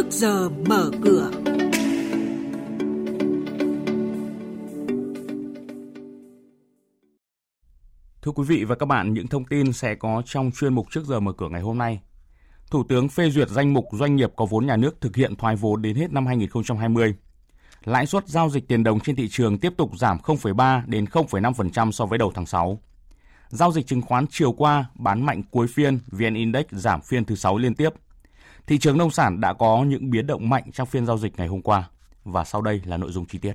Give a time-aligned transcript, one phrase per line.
[0.00, 1.30] trước giờ mở cửa.
[8.22, 11.04] Thưa quý vị và các bạn, những thông tin sẽ có trong chuyên mục trước
[11.04, 12.00] giờ mở cửa ngày hôm nay.
[12.70, 15.56] Thủ tướng phê duyệt danh mục doanh nghiệp có vốn nhà nước thực hiện thoái
[15.56, 17.14] vốn đến hết năm 2020.
[17.84, 21.90] Lãi suất giao dịch tiền đồng trên thị trường tiếp tục giảm 0,3 đến 0,5%
[21.90, 22.80] so với đầu tháng 6.
[23.48, 27.34] Giao dịch chứng khoán chiều qua bán mạnh cuối phiên, VN Index giảm phiên thứ
[27.34, 27.90] 6 liên tiếp.
[28.66, 31.48] Thị trường nông sản đã có những biến động mạnh trong phiên giao dịch ngày
[31.48, 31.90] hôm qua.
[32.24, 33.52] Và sau đây là nội dung chi tiết.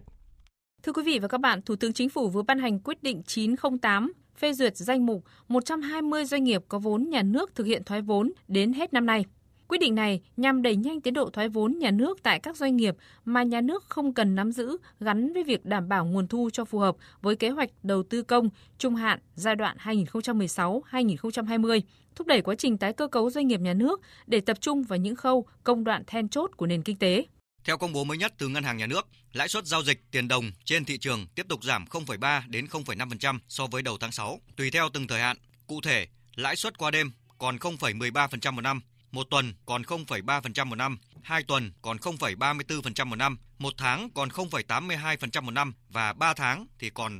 [0.83, 3.23] Thưa quý vị và các bạn, Thủ tướng Chính phủ vừa ban hành quyết định
[3.23, 8.01] 908 phê duyệt danh mục 120 doanh nghiệp có vốn nhà nước thực hiện thoái
[8.01, 9.25] vốn đến hết năm nay.
[9.67, 12.75] Quyết định này nhằm đẩy nhanh tiến độ thoái vốn nhà nước tại các doanh
[12.75, 16.49] nghiệp mà nhà nước không cần nắm giữ gắn với việc đảm bảo nguồn thu
[16.53, 21.81] cho phù hợp với kế hoạch đầu tư công trung hạn giai đoạn 2016-2020,
[22.15, 24.99] thúc đẩy quá trình tái cơ cấu doanh nghiệp nhà nước để tập trung vào
[24.99, 27.25] những khâu công đoạn then chốt của nền kinh tế.
[27.63, 30.27] Theo công bố mới nhất từ Ngân hàng Nhà nước, lãi suất giao dịch tiền
[30.27, 34.39] đồng trên thị trường tiếp tục giảm 0,3 đến 0,5% so với đầu tháng 6,
[34.55, 35.37] tùy theo từng thời hạn.
[35.67, 38.81] Cụ thể, lãi suất qua đêm còn 0,13% một năm,
[39.15, 44.29] một tuần còn 0,3% một năm, hai tuần còn 0,34% một năm, một tháng còn
[44.29, 47.19] 0,82% một năm và 3 tháng thì còn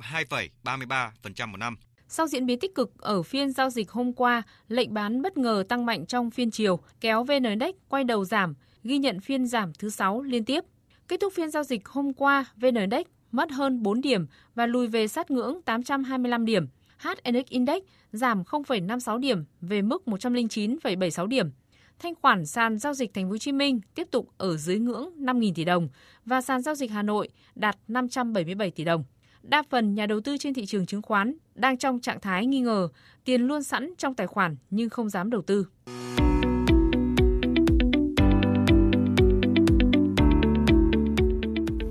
[0.64, 1.76] 2,33% một năm.
[2.08, 5.64] Sau diễn biến tích cực ở phiên giao dịch hôm qua, lệnh bán bất ngờ
[5.70, 9.74] tăng mạnh trong phiên chiều, kéo VN Index quay đầu giảm, ghi nhận phiên giảm
[9.74, 10.64] thứ 6 liên tiếp.
[11.08, 14.88] Kết thúc phiên giao dịch hôm qua, VN Index mất hơn 4 điểm và lùi
[14.88, 16.68] về sát ngưỡng 825 điểm.
[16.98, 21.52] HNX Index giảm 0,56 điểm về mức 109,76 điểm.
[22.00, 25.10] Thanh khoản sàn giao dịch Thành phố Hồ Chí Minh tiếp tục ở dưới ngưỡng
[25.20, 25.90] 5.000 tỷ đồng
[26.26, 29.04] và sàn giao dịch Hà Nội đạt 577 tỷ đồng.
[29.42, 32.60] Đa phần nhà đầu tư trên thị trường chứng khoán đang trong trạng thái nghi
[32.60, 32.88] ngờ,
[33.26, 35.66] tiền luôn sẵn trong tài khoản nhưng không dám đầu tư.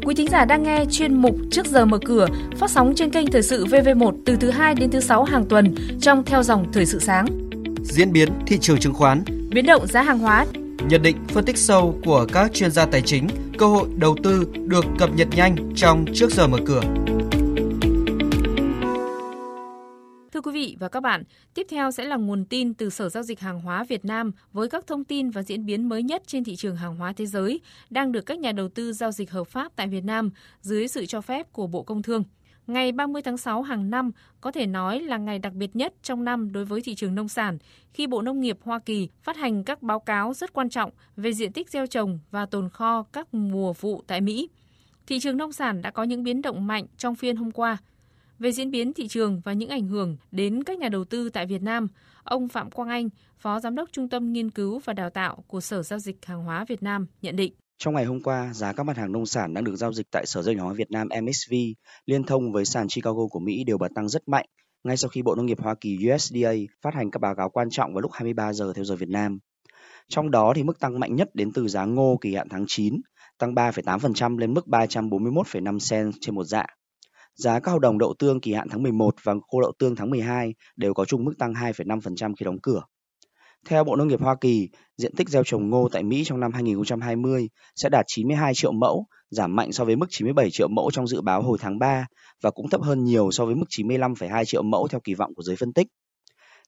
[0.06, 2.26] Quý thính giả đang nghe chuyên mục Trước giờ mở cửa
[2.56, 5.74] phát sóng trên kênh Thời sự VV1 từ thứ 2 đến thứ 6 hàng tuần
[6.00, 7.26] trong theo dòng Thời sự sáng.
[7.82, 10.46] Diễn biến thị trường chứng khoán, biến động giá hàng hóa,
[10.88, 13.28] nhận định phân tích sâu của các chuyên gia tài chính,
[13.58, 16.80] cơ hội đầu tư được cập nhật nhanh trong Trước giờ mở cửa.
[20.32, 21.22] Thưa quý vị và các bạn,
[21.54, 24.68] tiếp theo sẽ là nguồn tin từ Sở Giao dịch Hàng hóa Việt Nam với
[24.68, 27.60] các thông tin và diễn biến mới nhất trên thị trường hàng hóa thế giới
[27.90, 31.06] đang được các nhà đầu tư giao dịch hợp pháp tại Việt Nam dưới sự
[31.06, 32.24] cho phép của Bộ Công Thương.
[32.66, 34.10] Ngày 30 tháng 6 hàng năm
[34.40, 37.28] có thể nói là ngày đặc biệt nhất trong năm đối với thị trường nông
[37.28, 37.58] sản
[37.92, 41.32] khi Bộ Nông nghiệp Hoa Kỳ phát hành các báo cáo rất quan trọng về
[41.32, 44.48] diện tích gieo trồng và tồn kho các mùa vụ tại Mỹ.
[45.06, 47.76] Thị trường nông sản đã có những biến động mạnh trong phiên hôm qua.
[48.38, 51.46] Về diễn biến thị trường và những ảnh hưởng đến các nhà đầu tư tại
[51.46, 51.88] Việt Nam,
[52.24, 53.08] ông Phạm Quang Anh,
[53.38, 56.44] Phó Giám đốc Trung tâm Nghiên cứu và Đào tạo của Sở Giao dịch Hàng
[56.44, 57.52] hóa Việt Nam nhận định.
[57.78, 60.26] Trong ngày hôm qua, giá các mặt hàng nông sản đang được giao dịch tại
[60.26, 61.54] Sở Giao dịch hóa Việt Nam MSV
[62.06, 64.46] liên thông với sàn Chicago của Mỹ đều bật tăng rất mạnh
[64.84, 66.52] ngay sau khi Bộ Nông nghiệp Hoa Kỳ USDA
[66.82, 69.38] phát hành các báo cáo quan trọng vào lúc 23 giờ theo giờ Việt Nam.
[70.08, 73.00] Trong đó thì mức tăng mạnh nhất đến từ giá ngô kỳ hạn tháng 9,
[73.38, 76.66] tăng 3,8% lên mức 341,5 cent trên một dạ.
[77.34, 80.10] Giá các hợp đồng đậu tương kỳ hạn tháng 11 và khô đậu tương tháng
[80.10, 82.82] 12 đều có chung mức tăng 2,5% khi đóng cửa.
[83.64, 86.52] Theo Bộ Nông nghiệp Hoa Kỳ, diện tích gieo trồng ngô tại Mỹ trong năm
[86.52, 91.06] 2020 sẽ đạt 92 triệu mẫu, giảm mạnh so với mức 97 triệu mẫu trong
[91.06, 92.06] dự báo hồi tháng 3
[92.42, 95.42] và cũng thấp hơn nhiều so với mức 95,2 triệu mẫu theo kỳ vọng của
[95.42, 95.86] giới phân tích.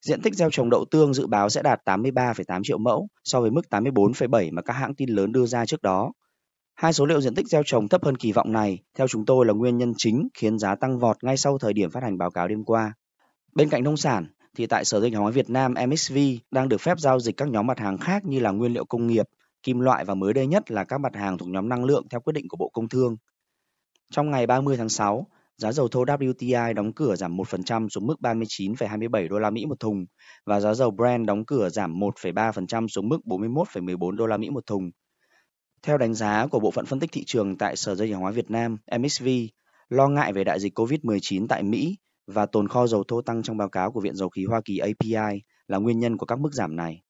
[0.01, 3.51] Diện tích gieo trồng đậu tương dự báo sẽ đạt 83,8 triệu mẫu so với
[3.51, 6.11] mức 84,7 mà các hãng tin lớn đưa ra trước đó.
[6.75, 9.45] Hai số liệu diện tích gieo trồng thấp hơn kỳ vọng này, theo chúng tôi
[9.45, 12.31] là nguyên nhân chính khiến giá tăng vọt ngay sau thời điểm phát hành báo
[12.31, 12.93] cáo đêm qua.
[13.55, 16.17] Bên cạnh nông sản, thì tại Sở Giao dịch Hàng hóa Việt Nam MXV
[16.51, 19.07] đang được phép giao dịch các nhóm mặt hàng khác như là nguyên liệu công
[19.07, 19.25] nghiệp,
[19.63, 22.19] kim loại và mới đây nhất là các mặt hàng thuộc nhóm năng lượng theo
[22.19, 23.17] quyết định của Bộ Công Thương.
[24.11, 28.15] Trong ngày 30 tháng 6, giá dầu thô WTI đóng cửa giảm 1% xuống mức
[28.21, 30.05] 39,27 đô la Mỹ một thùng
[30.45, 34.65] và giá dầu Brent đóng cửa giảm 1,3% xuống mức 41,14 đô la Mỹ một
[34.65, 34.91] thùng.
[35.81, 38.21] Theo đánh giá của bộ phận phân tích thị trường tại Sở Giao dịch Hàng
[38.21, 39.27] hóa Việt Nam MXV,
[39.89, 43.57] lo ngại về đại dịch COVID-19 tại Mỹ và tồn kho dầu thô tăng trong
[43.57, 46.53] báo cáo của Viện Dầu khí Hoa Kỳ API là nguyên nhân của các mức
[46.53, 47.01] giảm này.